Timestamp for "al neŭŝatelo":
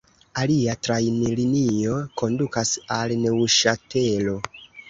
2.97-4.39